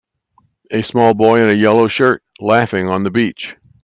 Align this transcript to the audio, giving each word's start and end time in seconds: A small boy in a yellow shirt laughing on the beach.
A 0.71 0.81
small 0.81 1.13
boy 1.13 1.41
in 1.43 1.49
a 1.49 1.53
yellow 1.53 1.87
shirt 1.87 2.23
laughing 2.39 2.87
on 2.87 3.03
the 3.03 3.11
beach. 3.11 3.55